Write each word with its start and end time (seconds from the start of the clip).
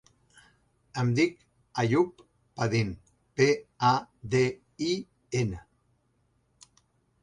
Em 1.01 1.11
dic 1.19 1.35
Àyoub 1.83 2.25
Padin: 2.61 2.91
pe, 3.37 3.49
a, 3.93 3.95
de, 4.35 4.45
i, 4.91 4.93
ena. 5.45 5.67